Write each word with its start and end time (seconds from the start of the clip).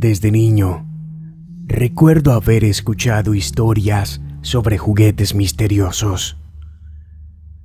Desde 0.00 0.30
niño, 0.30 0.86
recuerdo 1.66 2.32
haber 2.32 2.62
escuchado 2.62 3.34
historias 3.34 4.20
sobre 4.42 4.78
juguetes 4.78 5.34
misteriosos. 5.34 6.36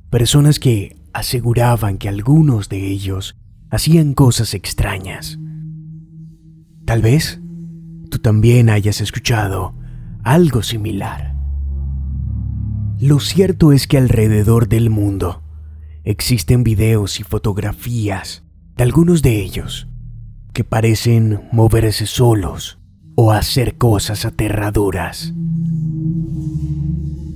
Personas 0.10 0.58
que 0.58 0.98
aseguraban 1.14 2.00
que 2.00 2.10
algunos 2.10 2.70
de 2.70 2.88
ellos 2.88 3.36
hacían 3.70 4.16
cosas 4.16 4.56
extrañas. 4.56 5.38
Tal 6.86 7.04
vez 7.04 7.40
tú 8.10 8.18
también 8.18 8.72
hayas 8.72 9.00
escuchado 9.00 9.76
algo 10.24 10.64
similar. 10.64 11.36
Lo 13.00 13.20
cierto 13.20 13.72
es 13.72 13.86
que 13.86 14.00
alrededor 14.00 14.68
del 14.68 14.90
mundo 14.90 15.44
existen 16.04 16.64
videos 16.64 17.20
y 17.20 17.24
fotografías 17.24 18.44
de 18.76 18.82
algunos 18.82 19.22
de 19.22 19.40
ellos 19.40 19.88
que 20.54 20.64
parecen 20.64 21.42
moverse 21.52 22.06
solos 22.06 22.80
o 23.16 23.32
hacer 23.32 23.78
cosas 23.78 24.24
aterradoras. 24.24 25.34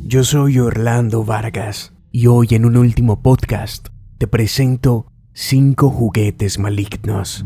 Yo 0.04 0.24
soy 0.24 0.60
Orlando 0.60 1.26
Vargas 1.26 1.94
y 2.12 2.28
hoy 2.28 2.48
en 2.52 2.66
un 2.66 2.78
último 2.78 3.24
podcast 3.24 3.88
te 4.20 4.28
presento 4.28 5.12
5 5.34 5.90
juguetes 5.90 6.60
malignos. 6.60 7.44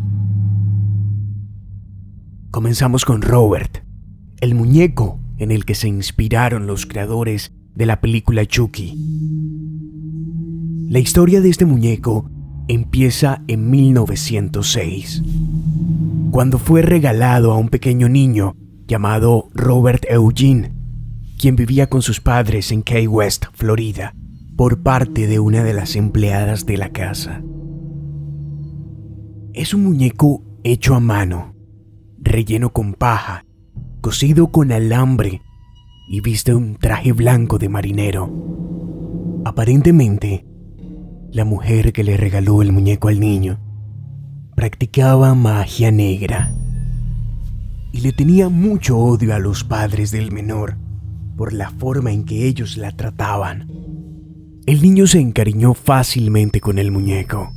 Comenzamos 2.51 3.05
con 3.05 3.21
Robert, 3.21 3.83
el 4.41 4.55
muñeco 4.55 5.19
en 5.37 5.51
el 5.51 5.63
que 5.63 5.75
se 5.75 5.87
inspiraron 5.87 6.67
los 6.67 6.85
creadores 6.85 7.53
de 7.75 7.85
la 7.85 8.01
película 8.01 8.45
Chucky. 8.45 8.93
La 10.89 10.99
historia 10.99 11.39
de 11.39 11.49
este 11.49 11.63
muñeco 11.63 12.29
empieza 12.67 13.41
en 13.47 13.69
1906, 13.69 15.23
cuando 16.31 16.57
fue 16.57 16.81
regalado 16.81 17.51
a 17.51 17.57
un 17.57 17.69
pequeño 17.69 18.09
niño 18.09 18.55
llamado 18.87 19.49
Robert 19.53 20.05
Eugene, 20.09 20.73
quien 21.39 21.55
vivía 21.55 21.87
con 21.87 22.01
sus 22.01 22.19
padres 22.19 22.71
en 22.71 22.83
Key 22.83 23.07
West, 23.07 23.45
Florida, 23.53 24.13
por 24.55 24.83
parte 24.83 25.27
de 25.27 25.39
una 25.39 25.63
de 25.63 25.73
las 25.73 25.95
empleadas 25.95 26.65
de 26.65 26.77
la 26.77 26.89
casa. 26.89 27.41
Es 29.53 29.73
un 29.73 29.83
muñeco 29.83 30.43
hecho 30.63 30.95
a 30.95 30.99
mano, 30.99 31.55
relleno 32.19 32.71
con 32.71 32.93
paja, 32.93 33.45
cosido 34.01 34.51
con 34.51 34.71
alambre 34.71 35.41
y 36.09 36.21
viste 36.21 36.53
un 36.53 36.75
traje 36.75 37.13
blanco 37.13 37.57
de 37.57 37.69
marinero. 37.69 38.29
Aparentemente, 39.45 40.45
la 41.31 41.45
mujer 41.45 41.93
que 41.93 42.03
le 42.03 42.17
regaló 42.17 42.61
el 42.61 42.71
muñeco 42.71 43.07
al 43.07 43.19
niño 43.19 43.59
practicaba 44.55 45.33
magia 45.33 45.91
negra 45.91 46.53
y 47.93 48.01
le 48.01 48.11
tenía 48.11 48.49
mucho 48.49 48.97
odio 48.97 49.33
a 49.33 49.39
los 49.39 49.63
padres 49.63 50.11
del 50.11 50.31
menor 50.31 50.77
por 51.37 51.53
la 51.53 51.69
forma 51.71 52.11
en 52.11 52.25
que 52.25 52.47
ellos 52.47 52.77
la 52.77 52.91
trataban. 52.91 53.67
El 54.65 54.81
niño 54.81 55.07
se 55.07 55.19
encariñó 55.19 55.73
fácilmente 55.73 56.61
con 56.61 56.77
el 56.77 56.91
muñeco. 56.91 57.53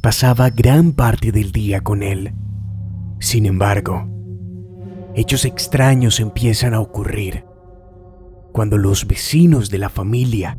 Pasaba 0.00 0.48
gran 0.50 0.92
parte 0.92 1.32
del 1.32 1.52
día 1.52 1.82
con 1.82 2.02
él. 2.02 2.32
Sin 3.18 3.46
embargo, 3.46 4.08
hechos 5.14 5.44
extraños 5.44 6.20
empiezan 6.20 6.72
a 6.72 6.80
ocurrir 6.80 7.44
cuando 8.52 8.78
los 8.78 9.06
vecinos 9.06 9.70
de 9.70 9.78
la 9.78 9.90
familia 9.90 10.56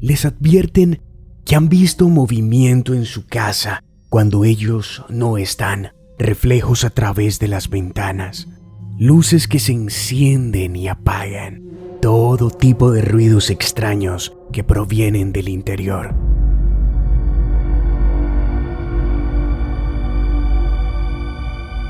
les 0.00 0.24
advierten 0.24 1.02
que 1.48 1.56
han 1.56 1.70
visto 1.70 2.10
movimiento 2.10 2.92
en 2.92 3.06
su 3.06 3.26
casa 3.26 3.82
cuando 4.10 4.44
ellos 4.44 5.02
no 5.08 5.38
están, 5.38 5.92
reflejos 6.18 6.84
a 6.84 6.90
través 6.90 7.38
de 7.38 7.48
las 7.48 7.70
ventanas, 7.70 8.48
luces 8.98 9.48
que 9.48 9.58
se 9.58 9.72
encienden 9.72 10.76
y 10.76 10.88
apagan, 10.88 11.62
todo 12.02 12.50
tipo 12.50 12.90
de 12.90 13.00
ruidos 13.00 13.48
extraños 13.48 14.36
que 14.52 14.62
provienen 14.62 15.32
del 15.32 15.48
interior. 15.48 16.14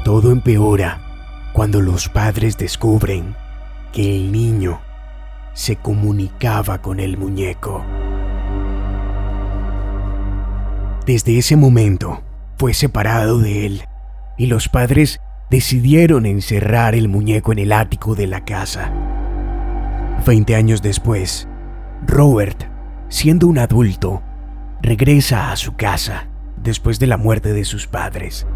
Todo 0.04 0.30
empeora 0.30 1.50
cuando 1.52 1.80
los 1.80 2.08
padres 2.08 2.56
descubren 2.58 3.34
que 3.92 4.14
el 4.14 4.30
niño 4.30 4.80
se 5.52 5.74
comunicaba 5.74 6.80
con 6.80 7.00
el 7.00 7.18
muñeco. 7.18 7.84
Desde 11.08 11.38
ese 11.38 11.56
momento 11.56 12.22
fue 12.58 12.74
separado 12.74 13.38
de 13.38 13.64
él 13.64 13.82
y 14.36 14.44
los 14.44 14.68
padres 14.68 15.22
decidieron 15.48 16.26
encerrar 16.26 16.94
el 16.94 17.08
muñeco 17.08 17.50
en 17.50 17.60
el 17.60 17.72
ático 17.72 18.14
de 18.14 18.26
la 18.26 18.44
casa. 18.44 18.92
Veinte 20.26 20.54
años 20.54 20.82
después, 20.82 21.48
Robert, 22.06 22.64
siendo 23.08 23.46
un 23.46 23.56
adulto, 23.56 24.22
regresa 24.82 25.50
a 25.50 25.56
su 25.56 25.76
casa 25.76 26.28
después 26.62 26.98
de 26.98 27.06
la 27.06 27.16
muerte 27.16 27.54
de 27.54 27.64
sus 27.64 27.86
padres. 27.86 28.46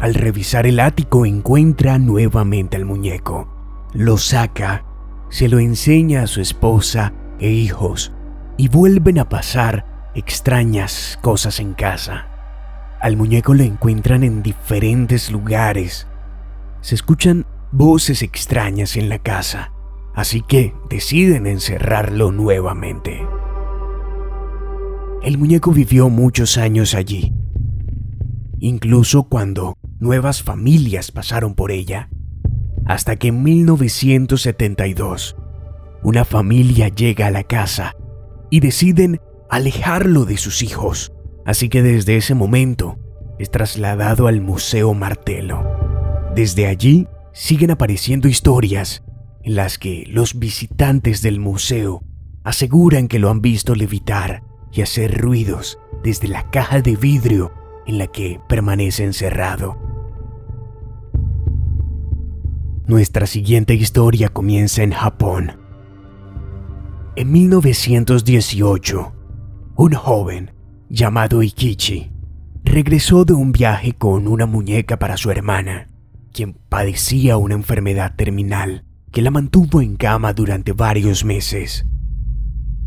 Al 0.00 0.14
revisar 0.14 0.66
el 0.66 0.80
ático 0.80 1.26
encuentra 1.26 1.98
nuevamente 1.98 2.78
al 2.78 2.86
muñeco. 2.86 3.54
Lo 3.92 4.16
saca, 4.16 4.82
se 5.28 5.46
lo 5.46 5.58
enseña 5.58 6.22
a 6.22 6.26
su 6.26 6.40
esposa 6.40 7.12
e 7.38 7.50
hijos 7.50 8.14
y 8.56 8.68
vuelven 8.68 9.18
a 9.18 9.28
pasar 9.28 9.97
extrañas 10.18 11.18
cosas 11.22 11.60
en 11.60 11.74
casa. 11.74 12.26
Al 13.00 13.16
muñeco 13.16 13.54
lo 13.54 13.62
encuentran 13.62 14.24
en 14.24 14.42
diferentes 14.42 15.30
lugares. 15.30 16.06
Se 16.80 16.94
escuchan 16.94 17.46
voces 17.70 18.22
extrañas 18.22 18.96
en 18.96 19.08
la 19.08 19.18
casa, 19.18 19.72
así 20.14 20.42
que 20.42 20.74
deciden 20.90 21.46
encerrarlo 21.46 22.32
nuevamente. 22.32 23.26
El 25.22 25.38
muñeco 25.38 25.72
vivió 25.72 26.08
muchos 26.08 26.58
años 26.58 26.94
allí, 26.94 27.32
incluso 28.58 29.24
cuando 29.24 29.76
nuevas 30.00 30.42
familias 30.42 31.10
pasaron 31.10 31.54
por 31.54 31.70
ella, 31.70 32.08
hasta 32.86 33.16
que 33.16 33.28
en 33.28 33.42
1972 33.42 35.36
una 36.02 36.24
familia 36.24 36.88
llega 36.88 37.26
a 37.26 37.30
la 37.30 37.42
casa 37.42 37.94
y 38.50 38.60
deciden 38.60 39.20
alejarlo 39.50 40.24
de 40.24 40.36
sus 40.36 40.62
hijos. 40.62 41.12
Así 41.44 41.68
que 41.68 41.82
desde 41.82 42.16
ese 42.16 42.34
momento 42.34 42.98
es 43.38 43.50
trasladado 43.50 44.26
al 44.26 44.40
Museo 44.40 44.94
Martelo. 44.94 45.62
Desde 46.34 46.66
allí 46.66 47.08
siguen 47.32 47.70
apareciendo 47.70 48.28
historias 48.28 49.02
en 49.42 49.54
las 49.54 49.78
que 49.78 50.04
los 50.08 50.38
visitantes 50.38 51.22
del 51.22 51.40
museo 51.40 52.02
aseguran 52.44 53.08
que 53.08 53.18
lo 53.18 53.30
han 53.30 53.40
visto 53.40 53.74
levitar 53.74 54.42
y 54.72 54.82
hacer 54.82 55.20
ruidos 55.20 55.78
desde 56.02 56.28
la 56.28 56.50
caja 56.50 56.80
de 56.80 56.96
vidrio 56.96 57.52
en 57.86 57.98
la 57.98 58.06
que 58.06 58.40
permanece 58.48 59.04
encerrado. 59.04 59.78
Nuestra 62.86 63.26
siguiente 63.26 63.74
historia 63.74 64.28
comienza 64.28 64.82
en 64.82 64.92
Japón. 64.92 65.58
En 67.16 67.32
1918, 67.32 69.12
un 69.78 69.92
joven 69.92 70.50
llamado 70.90 71.40
Ikichi 71.40 72.10
regresó 72.64 73.24
de 73.24 73.32
un 73.32 73.52
viaje 73.52 73.92
con 73.92 74.26
una 74.26 74.44
muñeca 74.44 74.98
para 74.98 75.16
su 75.16 75.30
hermana, 75.30 75.86
quien 76.32 76.54
padecía 76.68 77.36
una 77.36 77.54
enfermedad 77.54 78.16
terminal 78.16 78.84
que 79.12 79.22
la 79.22 79.30
mantuvo 79.30 79.80
en 79.80 79.94
cama 79.94 80.32
durante 80.32 80.72
varios 80.72 81.24
meses. 81.24 81.86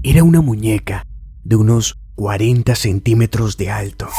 Era 0.03 0.25
una 0.25 0.41
muñeca 0.41 1.07
de 1.45 1.55
unos 1.55 1.97
40 2.15 2.75
centímetros 2.75 3.55
de 3.55 3.71
alto 3.71 4.09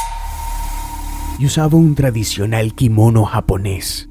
y 1.38 1.44
usaba 1.44 1.76
un 1.76 1.94
tradicional 1.94 2.74
kimono 2.74 3.26
japonés. 3.26 4.08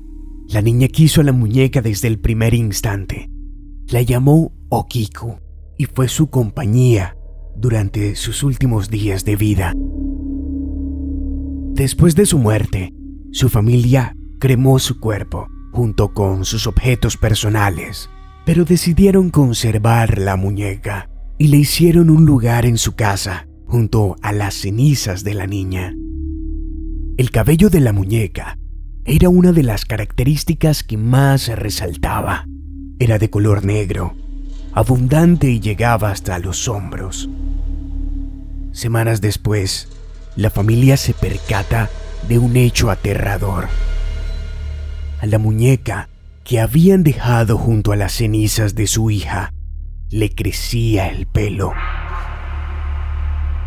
La 0.50 0.62
niña 0.62 0.88
quiso 0.88 1.22
a 1.22 1.24
la 1.24 1.32
muñeca 1.32 1.82
desde 1.82 2.10
el 2.10 2.20
primer 2.20 2.54
instante. 2.54 3.28
La 3.88 4.04
llamó 4.04 4.54
Okiku 4.70 5.40
y 5.80 5.86
fue 5.86 6.08
su 6.08 6.30
compañía 6.30 7.16
durante 7.56 8.16
sus 8.16 8.44
últimos 8.44 8.90
días 8.90 9.26
de 9.26 9.36
vida. 9.36 9.74
Después 11.74 12.16
de 12.16 12.26
su 12.26 12.38
muerte, 12.38 12.94
su 13.32 13.50
familia 13.50 14.16
cremó 14.40 14.80
su 14.80 15.00
cuerpo 15.00 15.48
junto 15.72 16.14
con 16.14 16.46
sus 16.46 16.68
objetos 16.68 17.18
personales, 17.18 18.10
pero 18.46 18.66
decidieron 18.66 19.30
conservar 19.30 20.18
la 20.18 20.36
muñeca 20.36 21.10
y 21.38 21.48
le 21.48 21.58
hicieron 21.58 22.10
un 22.10 22.26
lugar 22.26 22.66
en 22.66 22.78
su 22.78 22.96
casa 22.96 23.48
junto 23.66 24.16
a 24.22 24.34
las 24.34 24.56
cenizas 24.56 25.24
de 25.24 25.34
la 25.34 25.48
niña. 25.48 25.96
El 27.18 27.32
cabello 27.32 27.70
de 27.70 27.80
la 27.80 27.94
muñeca 27.94 28.58
era 29.06 29.30
una 29.30 29.52
de 29.52 29.64
las 29.64 29.86
características 29.86 30.84
que 30.84 30.98
más 30.98 31.48
resaltaba. 31.48 32.46
Era 33.00 33.18
de 33.18 33.30
color 33.30 33.66
negro, 33.66 34.16
abundante 34.74 35.50
y 35.50 35.60
llegaba 35.60 36.12
hasta 36.12 36.40
los 36.40 36.68
hombros. 36.68 37.30
Semanas 38.72 39.22
después, 39.22 39.90
la 40.36 40.50
familia 40.50 40.96
se 40.98 41.14
percata 41.14 41.90
de 42.28 42.40
un 42.40 42.56
hecho 42.56 42.90
aterrador. 42.90 43.68
a 45.20 45.28
la 45.28 45.38
muñeca 45.38 46.10
que 46.44 46.60
habían 46.60 47.04
dejado 47.04 47.56
junto 47.56 47.92
a 47.92 47.96
las 47.96 48.14
cenizas 48.14 48.74
de 48.74 48.88
su 48.88 49.12
hija 49.12 49.54
le 50.10 50.34
crecía 50.34 51.10
el 51.10 51.28
pelo. 51.28 51.74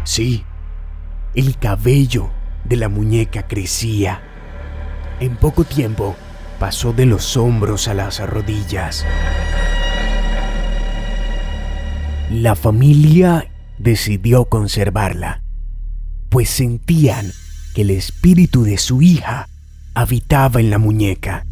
Sí, 0.03 0.45
el 1.35 1.56
cabello 1.59 2.29
de 2.65 2.77
la 2.77 2.89
muñeca 2.89 3.47
crecía. 3.47 4.21
En 5.21 5.37
poco 5.37 5.65
tiempo 5.65 6.17
pasó 6.59 6.93
de 6.93 7.06
los 7.06 7.37
hombros 7.37 7.87
a 7.89 7.95
las 7.95 8.19
rodillas. 8.29 9.06
La 12.31 12.55
familia 12.55 13.50
decidió 13.79 14.47
conservarla, 14.47 15.43
pues 16.31 16.49
sentían 16.49 17.31
que 17.75 17.82
el 17.82 17.91
espíritu 17.91 18.65
de 18.65 18.79
su 18.79 19.03
hija 19.03 19.49
habitaba 19.94 20.61
en 20.61 20.71
la 20.71 20.79
muñeca. 20.79 21.44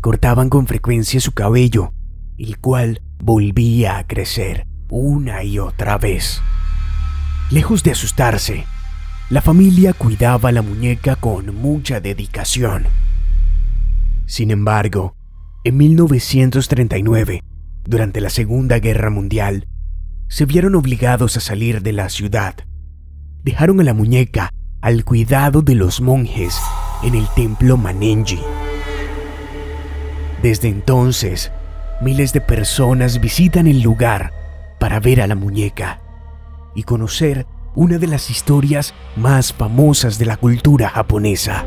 Cortaban 0.00 0.48
con 0.48 0.66
frecuencia 0.66 1.20
su 1.20 1.32
cabello, 1.32 1.92
el 2.38 2.58
cual 2.58 3.02
volvía 3.18 3.98
a 3.98 4.06
crecer 4.06 4.66
una 4.88 5.44
y 5.44 5.58
otra 5.58 5.98
vez. 5.98 6.40
Lejos 7.50 7.82
de 7.82 7.90
asustarse, 7.90 8.64
la 9.28 9.42
familia 9.42 9.92
cuidaba 9.92 10.50
la 10.50 10.62
muñeca 10.62 11.14
con 11.14 11.54
mucha 11.54 12.00
dedicación. 12.00 12.86
Sin 14.24 14.50
embargo, 14.50 15.14
en 15.64 15.76
1939, 15.76 17.42
durante 17.88 18.20
la 18.20 18.28
Segunda 18.28 18.80
Guerra 18.80 19.08
Mundial, 19.08 19.66
se 20.28 20.44
vieron 20.44 20.74
obligados 20.74 21.38
a 21.38 21.40
salir 21.40 21.80
de 21.80 21.94
la 21.94 22.10
ciudad. 22.10 22.54
Dejaron 23.42 23.80
a 23.80 23.82
la 23.82 23.94
muñeca 23.94 24.52
al 24.82 25.06
cuidado 25.06 25.62
de 25.62 25.74
los 25.74 26.02
monjes 26.02 26.60
en 27.02 27.14
el 27.14 27.26
templo 27.34 27.78
Manenji. 27.78 28.40
Desde 30.42 30.68
entonces, 30.68 31.50
miles 32.02 32.34
de 32.34 32.42
personas 32.42 33.22
visitan 33.22 33.66
el 33.66 33.80
lugar 33.80 34.34
para 34.78 35.00
ver 35.00 35.22
a 35.22 35.26
la 35.26 35.34
muñeca 35.34 36.02
y 36.74 36.82
conocer 36.82 37.46
una 37.74 37.96
de 37.96 38.06
las 38.06 38.28
historias 38.28 38.92
más 39.16 39.54
famosas 39.54 40.18
de 40.18 40.26
la 40.26 40.36
cultura 40.36 40.90
japonesa. 40.90 41.64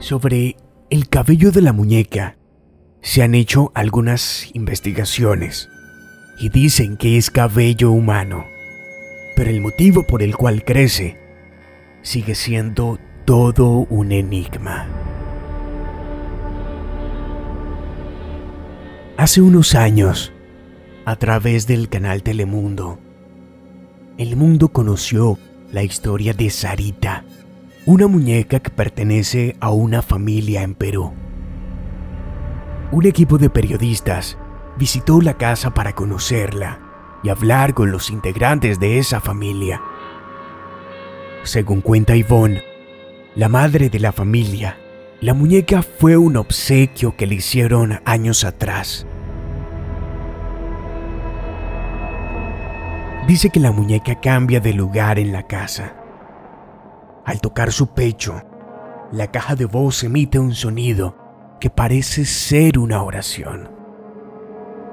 Sobre 0.00 0.56
el 0.90 1.08
cabello 1.08 1.52
de 1.52 1.62
la 1.62 1.72
muñeca 1.72 2.36
se 3.04 3.22
han 3.22 3.34
hecho 3.34 3.70
algunas 3.74 4.48
investigaciones 4.54 5.68
y 6.38 6.48
dicen 6.48 6.96
que 6.96 7.18
es 7.18 7.30
cabello 7.30 7.90
humano, 7.90 8.46
pero 9.36 9.50
el 9.50 9.60
motivo 9.60 10.06
por 10.06 10.22
el 10.22 10.34
cual 10.34 10.64
crece 10.64 11.18
sigue 12.00 12.34
siendo 12.34 12.98
todo 13.26 13.86
un 13.90 14.10
enigma. 14.10 14.88
Hace 19.18 19.42
unos 19.42 19.74
años, 19.74 20.32
a 21.04 21.16
través 21.16 21.66
del 21.66 21.90
canal 21.90 22.22
Telemundo, 22.22 22.98
el 24.16 24.34
mundo 24.34 24.70
conoció 24.70 25.38
la 25.70 25.82
historia 25.82 26.32
de 26.32 26.48
Sarita, 26.48 27.22
una 27.84 28.06
muñeca 28.06 28.60
que 28.60 28.70
pertenece 28.70 29.56
a 29.60 29.72
una 29.72 30.00
familia 30.00 30.62
en 30.62 30.74
Perú. 30.74 31.12
Un 32.94 33.06
equipo 33.06 33.38
de 33.38 33.50
periodistas 33.50 34.38
visitó 34.78 35.20
la 35.20 35.34
casa 35.34 35.74
para 35.74 35.96
conocerla 35.96 36.78
y 37.24 37.28
hablar 37.28 37.74
con 37.74 37.90
los 37.90 38.08
integrantes 38.08 38.78
de 38.78 38.98
esa 38.98 39.20
familia. 39.20 39.82
Según 41.42 41.80
cuenta 41.80 42.14
Yvonne, 42.14 42.62
la 43.34 43.48
madre 43.48 43.90
de 43.90 43.98
la 43.98 44.12
familia, 44.12 44.78
la 45.20 45.34
muñeca 45.34 45.82
fue 45.82 46.16
un 46.16 46.36
obsequio 46.36 47.16
que 47.16 47.26
le 47.26 47.34
hicieron 47.34 48.00
años 48.04 48.44
atrás. 48.44 49.08
Dice 53.26 53.50
que 53.50 53.58
la 53.58 53.72
muñeca 53.72 54.20
cambia 54.20 54.60
de 54.60 54.72
lugar 54.72 55.18
en 55.18 55.32
la 55.32 55.48
casa. 55.48 55.96
Al 57.24 57.40
tocar 57.40 57.72
su 57.72 57.88
pecho, 57.88 58.40
la 59.10 59.32
caja 59.32 59.56
de 59.56 59.64
voz 59.64 60.04
emite 60.04 60.38
un 60.38 60.54
sonido 60.54 61.23
que 61.64 61.70
parece 61.70 62.26
ser 62.26 62.78
una 62.78 63.02
oración. 63.02 63.70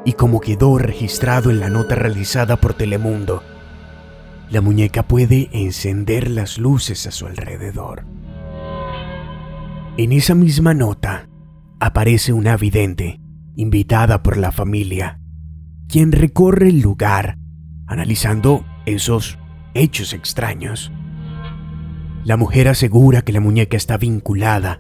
Y 0.06 0.14
como 0.14 0.40
quedó 0.40 0.78
registrado 0.78 1.52
en 1.52 1.60
la 1.60 1.70
nota 1.70 1.96
realizada 1.96 2.56
por 2.56 2.76
Telemundo, 2.76 3.44
la 4.50 4.62
muñeca 4.62 5.04
puede 5.04 5.50
encender 5.52 6.30
las 6.32 6.58
luces 6.58 7.08
a 7.08 7.12
su 7.12 7.28
alrededor. 7.28 8.06
En 9.98 10.14
esa 10.14 10.34
misma 10.34 10.74
nota 10.74 11.28
aparece 11.82 12.32
una 12.32 12.56
vidente, 12.56 13.20
invitada 13.58 14.24
por 14.24 14.38
la 14.38 14.54
familia, 14.54 15.20
quien 15.90 16.14
recorre 16.14 16.70
el 16.70 16.80
lugar 16.80 17.38
analizando 17.86 18.64
esos 18.86 19.38
hechos 19.74 20.14
extraños. 20.14 20.90
La 22.24 22.38
mujer 22.38 22.70
asegura 22.70 23.24
que 23.24 23.34
la 23.34 23.42
muñeca 23.42 23.76
está 23.76 23.98
vinculada 23.98 24.80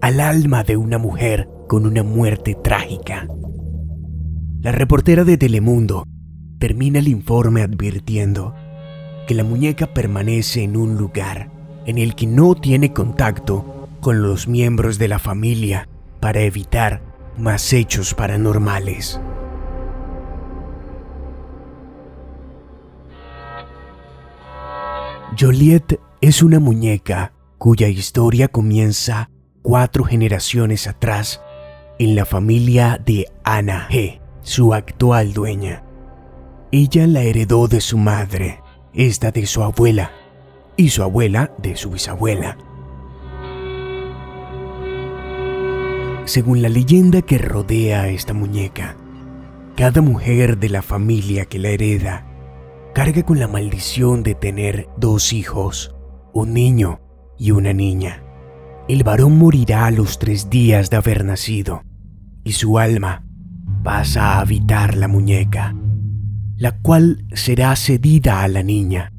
al 0.00 0.20
alma 0.20 0.62
de 0.64 0.76
una 0.76 0.98
mujer 0.98 1.48
con 1.68 1.86
una 1.86 2.02
muerte 2.02 2.56
trágica. 2.62 3.26
La 4.60 4.72
reportera 4.72 5.24
de 5.24 5.38
Telemundo 5.38 6.04
termina 6.58 6.98
el 6.98 7.08
informe 7.08 7.62
advirtiendo 7.62 8.54
que 9.26 9.34
la 9.34 9.44
muñeca 9.44 9.86
permanece 9.92 10.62
en 10.62 10.76
un 10.76 10.96
lugar 10.96 11.50
en 11.86 11.98
el 11.98 12.14
que 12.14 12.26
no 12.26 12.54
tiene 12.54 12.92
contacto 12.92 13.88
con 14.00 14.22
los 14.22 14.48
miembros 14.48 14.98
de 14.98 15.08
la 15.08 15.18
familia 15.18 15.88
para 16.20 16.40
evitar 16.40 17.02
más 17.38 17.72
hechos 17.72 18.14
paranormales. 18.14 19.20
Joliet 25.38 26.00
es 26.20 26.42
una 26.42 26.58
muñeca 26.58 27.32
cuya 27.56 27.88
historia 27.88 28.48
comienza 28.48 29.30
cuatro 29.62 30.04
generaciones 30.04 30.86
atrás 30.86 31.40
en 31.98 32.14
la 32.14 32.24
familia 32.24 33.00
de 33.04 33.26
Ana 33.44 33.88
G., 33.90 34.20
su 34.42 34.72
actual 34.72 35.32
dueña. 35.32 35.84
Ella 36.72 37.06
la 37.06 37.22
heredó 37.22 37.68
de 37.68 37.80
su 37.80 37.98
madre, 37.98 38.60
esta 38.94 39.30
de 39.30 39.46
su 39.46 39.62
abuela 39.62 40.12
y 40.76 40.88
su 40.88 41.02
abuela 41.02 41.52
de 41.58 41.76
su 41.76 41.90
bisabuela. 41.90 42.56
Según 46.24 46.62
la 46.62 46.68
leyenda 46.68 47.22
que 47.22 47.38
rodea 47.38 48.02
a 48.02 48.08
esta 48.08 48.32
muñeca, 48.32 48.96
cada 49.76 50.00
mujer 50.00 50.58
de 50.58 50.68
la 50.68 50.82
familia 50.82 51.44
que 51.44 51.58
la 51.58 51.70
hereda 51.70 52.26
carga 52.94 53.24
con 53.24 53.38
la 53.38 53.48
maldición 53.48 54.22
de 54.22 54.34
tener 54.34 54.88
dos 54.96 55.32
hijos, 55.32 55.94
un 56.32 56.52
niño 56.54 57.00
y 57.38 57.52
una 57.52 57.72
niña. 57.72 58.22
El 58.90 59.04
varón 59.04 59.38
morirá 59.38 59.86
a 59.86 59.92
los 59.92 60.18
tres 60.18 60.50
días 60.50 60.90
de 60.90 60.96
haber 60.96 61.24
nacido 61.24 61.84
y 62.42 62.54
su 62.54 62.76
alma 62.76 63.22
pasa 63.84 64.32
a 64.32 64.40
habitar 64.40 64.96
la 64.96 65.06
muñeca, 65.06 65.76
la 66.56 66.76
cual 66.80 67.24
será 67.32 67.76
cedida 67.76 68.42
a 68.42 68.48
la 68.48 68.64
niña, 68.64 69.12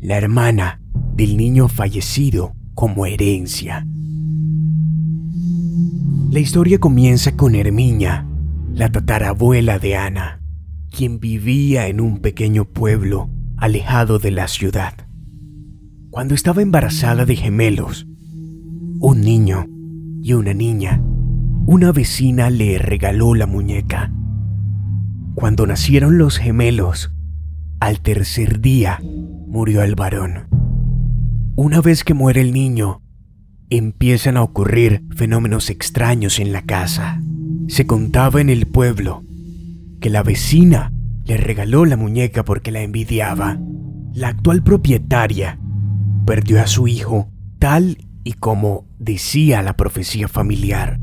la 0.00 0.16
hermana 0.16 0.80
del 1.14 1.36
niño 1.36 1.68
fallecido 1.68 2.54
como 2.72 3.04
herencia. 3.04 3.86
La 6.30 6.40
historia 6.40 6.78
comienza 6.78 7.36
con 7.36 7.54
Herminia, 7.54 8.26
la 8.72 8.90
tatarabuela 8.90 9.78
de 9.78 9.94
Ana, 9.94 10.40
quien 10.90 11.20
vivía 11.20 11.88
en 11.88 12.00
un 12.00 12.20
pequeño 12.20 12.64
pueblo 12.64 13.28
alejado 13.58 14.18
de 14.18 14.30
la 14.30 14.48
ciudad. 14.48 14.94
Cuando 16.08 16.34
estaba 16.34 16.62
embarazada 16.62 17.26
de 17.26 17.36
gemelos, 17.36 18.06
un 19.00 19.20
niño 19.20 19.66
y 20.22 20.32
una 20.32 20.54
niña, 20.54 21.00
una 21.66 21.92
vecina 21.92 22.50
le 22.50 22.78
regaló 22.78 23.34
la 23.34 23.46
muñeca. 23.46 24.12
Cuando 25.34 25.66
nacieron 25.66 26.18
los 26.18 26.38
gemelos, 26.38 27.12
al 27.78 28.00
tercer 28.00 28.60
día 28.60 29.00
murió 29.46 29.82
el 29.82 29.94
varón. 29.94 30.48
Una 31.54 31.80
vez 31.80 32.02
que 32.02 32.12
muere 32.12 32.40
el 32.40 32.52
niño, 32.52 33.02
empiezan 33.70 34.36
a 34.36 34.42
ocurrir 34.42 35.04
fenómenos 35.14 35.70
extraños 35.70 36.40
en 36.40 36.52
la 36.52 36.62
casa. 36.62 37.22
Se 37.68 37.86
contaba 37.86 38.40
en 38.40 38.50
el 38.50 38.66
pueblo 38.66 39.22
que 40.00 40.10
la 40.10 40.24
vecina 40.24 40.92
le 41.24 41.36
regaló 41.36 41.84
la 41.84 41.96
muñeca 41.96 42.44
porque 42.44 42.72
la 42.72 42.82
envidiaba. 42.82 43.60
La 44.12 44.28
actual 44.28 44.64
propietaria 44.64 45.60
perdió 46.26 46.60
a 46.60 46.66
su 46.66 46.88
hijo 46.88 47.30
tal 47.60 47.98
y 48.24 48.34
como 48.34 48.86
decía 48.98 49.62
la 49.62 49.76
profecía 49.76 50.28
familiar, 50.28 51.00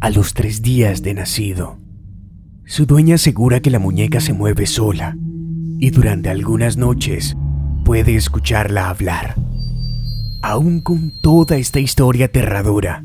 a 0.00 0.10
los 0.10 0.34
tres 0.34 0.62
días 0.62 1.02
de 1.02 1.14
nacido. 1.14 1.78
Su 2.66 2.86
dueña 2.86 3.16
asegura 3.16 3.60
que 3.60 3.70
la 3.70 3.78
muñeca 3.78 4.20
se 4.20 4.32
mueve 4.32 4.66
sola 4.66 5.16
y 5.78 5.90
durante 5.90 6.30
algunas 6.30 6.76
noches 6.76 7.36
puede 7.84 8.16
escucharla 8.16 8.88
hablar. 8.88 9.34
aún 10.42 10.80
con 10.82 11.10
toda 11.22 11.56
esta 11.56 11.80
historia 11.80 12.26
aterradora, 12.26 13.02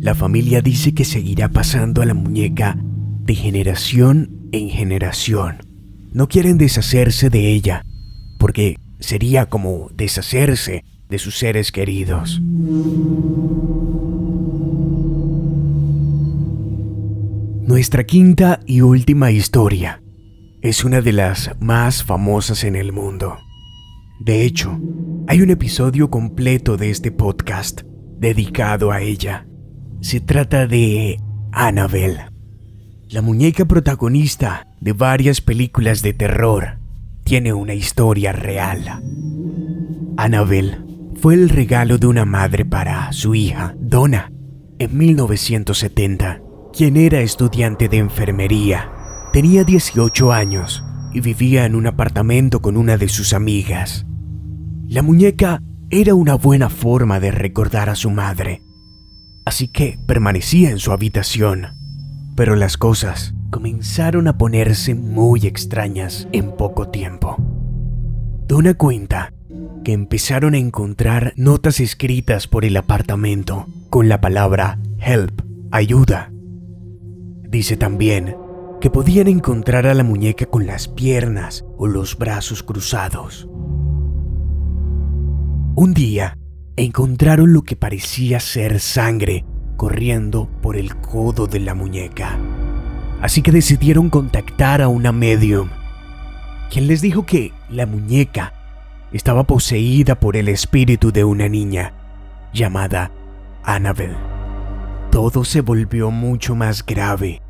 la 0.00 0.14
familia 0.14 0.60
dice 0.60 0.92
que 0.92 1.04
seguirá 1.06 1.48
pasando 1.48 2.02
a 2.02 2.06
la 2.06 2.12
muñeca 2.12 2.76
de 3.22 3.34
generación 3.34 4.48
en 4.52 4.68
generación. 4.68 5.56
No 6.12 6.28
quieren 6.28 6.58
deshacerse 6.58 7.30
de 7.30 7.52
ella, 7.52 7.84
porque 8.38 8.76
sería 9.00 9.46
como 9.46 9.90
deshacerse 9.94 10.84
de 11.08 11.18
sus 11.18 11.38
seres 11.38 11.72
queridos. 11.72 12.40
Nuestra 17.66 18.04
quinta 18.04 18.60
y 18.66 18.80
última 18.80 19.30
historia 19.30 20.02
es 20.62 20.84
una 20.84 21.00
de 21.00 21.12
las 21.12 21.50
más 21.60 22.02
famosas 22.02 22.64
en 22.64 22.76
el 22.76 22.92
mundo. 22.92 23.38
De 24.20 24.42
hecho, 24.42 24.80
hay 25.26 25.42
un 25.42 25.50
episodio 25.50 26.10
completo 26.10 26.76
de 26.76 26.90
este 26.90 27.12
podcast 27.12 27.82
dedicado 28.18 28.90
a 28.90 29.00
ella. 29.00 29.46
Se 30.00 30.20
trata 30.20 30.66
de 30.66 31.20
Annabelle, 31.52 32.30
la 33.08 33.22
muñeca 33.22 33.64
protagonista 33.64 34.66
de 34.80 34.92
varias 34.92 35.40
películas 35.40 36.02
de 36.02 36.14
terror. 36.14 36.78
Tiene 37.24 37.52
una 37.52 37.74
historia 37.74 38.32
real. 38.32 39.02
Annabelle 40.16 40.87
fue 41.20 41.34
el 41.34 41.48
regalo 41.48 41.98
de 41.98 42.06
una 42.06 42.24
madre 42.24 42.64
para 42.64 43.12
su 43.12 43.34
hija, 43.34 43.74
Donna, 43.78 44.30
en 44.78 44.96
1970 44.96 46.42
quien 46.72 46.96
era 46.96 47.20
estudiante 47.20 47.88
de 47.88 47.98
enfermería. 47.98 48.92
Tenía 49.32 49.64
18 49.64 50.32
años 50.32 50.84
y 51.12 51.20
vivía 51.20 51.64
en 51.64 51.74
un 51.74 51.88
apartamento 51.88 52.60
con 52.60 52.76
una 52.76 52.96
de 52.96 53.08
sus 53.08 53.32
amigas. 53.32 54.06
La 54.86 55.02
muñeca 55.02 55.60
era 55.90 56.14
una 56.14 56.36
buena 56.36 56.68
forma 56.68 57.18
de 57.18 57.32
recordar 57.32 57.88
a 57.88 57.96
su 57.96 58.10
madre, 58.10 58.62
así 59.44 59.66
que 59.66 59.98
permanecía 60.06 60.70
en 60.70 60.78
su 60.78 60.92
habitación. 60.92 61.66
Pero 62.36 62.54
las 62.54 62.76
cosas 62.76 63.34
comenzaron 63.50 64.28
a 64.28 64.38
ponerse 64.38 64.94
muy 64.94 65.46
extrañas 65.46 66.28
en 66.30 66.52
poco 66.52 66.90
tiempo. 66.90 67.36
Dona 68.46 68.74
cuenta 68.74 69.32
que 69.84 69.92
empezaron 69.92 70.54
a 70.54 70.58
encontrar 70.58 71.32
notas 71.36 71.80
escritas 71.80 72.46
por 72.46 72.64
el 72.64 72.76
apartamento 72.76 73.66
con 73.90 74.08
la 74.08 74.20
palabra 74.20 74.78
help, 75.00 75.42
ayuda, 75.70 76.30
Dice 77.48 77.78
también 77.78 78.36
que 78.80 78.90
podían 78.90 79.26
encontrar 79.26 79.86
a 79.86 79.94
la 79.94 80.04
muñeca 80.04 80.44
con 80.44 80.66
las 80.66 80.86
piernas 80.86 81.64
o 81.78 81.86
los 81.86 82.18
brazos 82.18 82.62
cruzados. 82.62 83.48
Un 85.74 85.94
día, 85.94 86.36
encontraron 86.76 87.54
lo 87.54 87.62
que 87.62 87.74
parecía 87.74 88.38
ser 88.38 88.80
sangre 88.80 89.46
corriendo 89.76 90.50
por 90.60 90.76
el 90.76 90.96
codo 90.96 91.46
de 91.46 91.60
la 91.60 91.74
muñeca. 91.74 92.38
Así 93.22 93.40
que 93.40 93.50
decidieron 93.50 94.10
contactar 94.10 94.82
a 94.82 94.88
una 94.88 95.10
medium, 95.10 95.70
quien 96.70 96.86
les 96.86 97.00
dijo 97.00 97.24
que 97.24 97.52
la 97.70 97.86
muñeca 97.86 98.52
estaba 99.12 99.44
poseída 99.44 100.18
por 100.20 100.36
el 100.36 100.48
espíritu 100.48 101.12
de 101.12 101.24
una 101.24 101.48
niña 101.48 101.92
llamada 102.52 103.10
Annabelle 103.62 104.38
todo 105.10 105.44
se 105.44 105.62
volvió 105.62 106.10
mucho 106.10 106.54
más 106.54 106.84
grave 106.84 107.42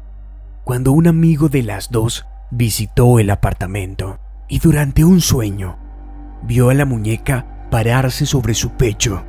cuando 0.65 0.93
un 0.93 1.07
amigo 1.07 1.49
de 1.49 1.63
las 1.63 1.91
dos 1.91 2.25
visitó 2.51 3.19
el 3.19 3.31
apartamento 3.31 4.21
y 4.49 4.59
durante 4.61 5.05
un 5.05 5.21
sueño 5.21 5.77
vio 6.45 6.71
a 6.71 6.75
la 6.75 6.85
muñeca 6.85 7.67
pararse 7.71 8.27
sobre 8.27 8.55
su 8.55 8.71
pecho 8.71 9.25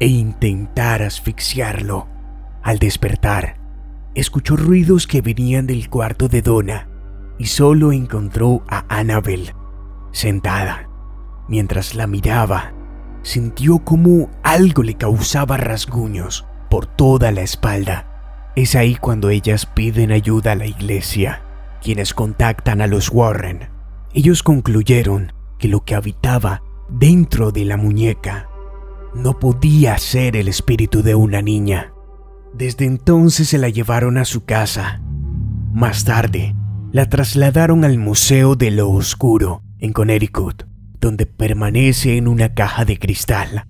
e 0.00 0.06
intentar 0.06 1.02
asfixiarlo. 1.02 2.08
Al 2.62 2.78
despertar, 2.78 3.56
escuchó 4.14 4.56
ruidos 4.56 5.06
que 5.06 5.20
venían 5.20 5.66
del 5.66 5.88
cuarto 5.88 6.28
de 6.28 6.42
Donna 6.42 6.88
y 7.38 7.46
solo 7.46 7.92
encontró 7.92 8.64
a 8.68 8.84
Annabel 8.88 9.54
sentada. 10.12 10.89
Mientras 11.50 11.96
la 11.96 12.06
miraba, 12.06 12.72
sintió 13.22 13.80
como 13.80 14.30
algo 14.44 14.84
le 14.84 14.94
causaba 14.94 15.56
rasguños 15.56 16.46
por 16.70 16.86
toda 16.86 17.32
la 17.32 17.42
espalda. 17.42 18.52
Es 18.54 18.76
ahí 18.76 18.94
cuando 18.94 19.30
ellas 19.30 19.66
piden 19.66 20.12
ayuda 20.12 20.52
a 20.52 20.54
la 20.54 20.66
iglesia, 20.66 21.42
quienes 21.82 22.14
contactan 22.14 22.80
a 22.80 22.86
los 22.86 23.10
Warren. 23.10 23.68
Ellos 24.14 24.44
concluyeron 24.44 25.32
que 25.58 25.66
lo 25.66 25.84
que 25.84 25.96
habitaba 25.96 26.62
dentro 26.88 27.50
de 27.50 27.64
la 27.64 27.76
muñeca 27.76 28.48
no 29.12 29.40
podía 29.40 29.98
ser 29.98 30.36
el 30.36 30.46
espíritu 30.46 31.02
de 31.02 31.16
una 31.16 31.42
niña. 31.42 31.92
Desde 32.54 32.84
entonces 32.84 33.48
se 33.48 33.58
la 33.58 33.70
llevaron 33.70 34.18
a 34.18 34.24
su 34.24 34.44
casa. 34.44 35.02
Más 35.72 36.04
tarde, 36.04 36.54
la 36.92 37.08
trasladaron 37.08 37.84
al 37.84 37.98
Museo 37.98 38.54
de 38.54 38.70
lo 38.70 38.88
Oscuro 38.90 39.62
en 39.80 39.92
Connecticut, 39.92 40.69
donde 41.00 41.26
permanece 41.26 42.16
en 42.16 42.28
una 42.28 42.54
caja 42.54 42.84
de 42.84 42.98
cristal. 42.98 43.66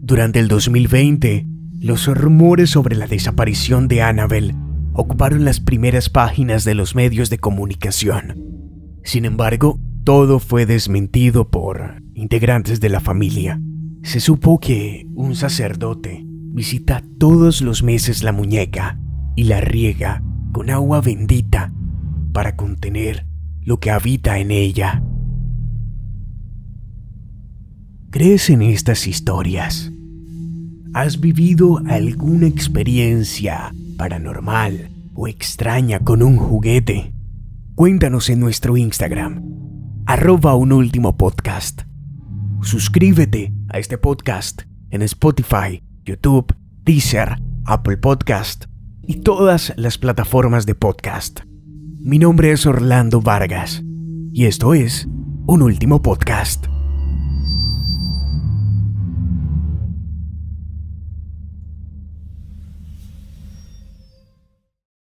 Durante 0.00 0.38
el 0.38 0.48
2020, 0.48 1.46
los 1.80 2.06
rumores 2.06 2.70
sobre 2.70 2.96
la 2.96 3.06
desaparición 3.06 3.88
de 3.88 4.02
Annabel 4.02 4.54
ocuparon 4.94 5.44
las 5.44 5.60
primeras 5.60 6.08
páginas 6.08 6.64
de 6.64 6.74
los 6.74 6.94
medios 6.94 7.30
de 7.30 7.38
comunicación. 7.38 8.34
Sin 9.02 9.24
embargo, 9.24 9.80
todo 10.04 10.38
fue 10.38 10.66
desmentido 10.66 11.50
por 11.50 12.02
integrantes 12.14 12.80
de 12.80 12.88
la 12.88 13.00
familia. 13.00 13.60
Se 14.02 14.20
supo 14.20 14.60
que 14.60 15.06
un 15.14 15.34
sacerdote 15.34 16.22
visita 16.26 17.02
todos 17.18 17.60
los 17.62 17.82
meses 17.82 18.22
la 18.22 18.32
muñeca 18.32 18.98
y 19.34 19.44
la 19.44 19.60
riega 19.60 20.22
con 20.52 20.70
agua 20.70 21.00
bendita 21.00 21.72
para 22.32 22.54
contener 22.54 23.26
lo 23.62 23.80
que 23.80 23.90
habita 23.90 24.38
en 24.38 24.50
ella. 24.50 25.02
¿Crees 28.14 28.48
en 28.48 28.62
estas 28.62 29.08
historias? 29.08 29.90
¿Has 30.92 31.18
vivido 31.18 31.80
alguna 31.88 32.46
experiencia 32.46 33.74
paranormal 33.98 34.88
o 35.14 35.26
extraña 35.26 35.98
con 35.98 36.22
un 36.22 36.36
juguete? 36.36 37.12
Cuéntanos 37.74 38.30
en 38.30 38.38
nuestro 38.38 38.76
Instagram, 38.76 39.42
arroba 40.06 40.54
un 40.54 40.70
último 40.70 41.16
podcast. 41.16 41.82
Suscríbete 42.62 43.52
a 43.68 43.80
este 43.80 43.98
podcast 43.98 44.62
en 44.90 45.02
Spotify, 45.02 45.82
YouTube, 46.04 46.54
Deezer, 46.84 47.42
Apple 47.64 47.96
Podcast 47.96 48.66
y 49.02 49.22
todas 49.22 49.72
las 49.76 49.98
plataformas 49.98 50.66
de 50.66 50.76
podcast. 50.76 51.40
Mi 51.98 52.20
nombre 52.20 52.52
es 52.52 52.64
Orlando 52.64 53.20
Vargas 53.20 53.82
y 54.32 54.44
esto 54.44 54.72
es 54.72 55.08
Un 55.48 55.62
Último 55.62 56.00
Podcast. 56.00 56.66